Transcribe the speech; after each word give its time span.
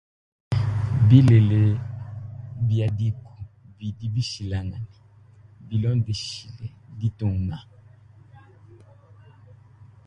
Bilele 1.07 1.61
bia 2.67 2.87
dîku 2.99 3.33
bidi 3.77 4.07
bishilangane 4.15 4.97
bilondeshile 5.67 6.67
ditunga. 6.99 7.59